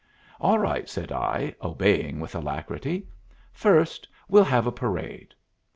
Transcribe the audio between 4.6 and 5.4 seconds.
a parade."